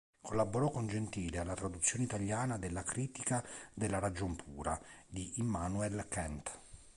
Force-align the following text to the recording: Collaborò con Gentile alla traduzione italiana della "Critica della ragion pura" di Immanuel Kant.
Collaborò 0.19 0.71
con 0.71 0.87
Gentile 0.87 1.37
alla 1.37 1.53
traduzione 1.53 2.05
italiana 2.05 2.57
della 2.57 2.81
"Critica 2.81 3.45
della 3.71 3.99
ragion 3.99 4.35
pura" 4.35 4.81
di 5.07 5.33
Immanuel 5.35 6.07
Kant. 6.09 6.59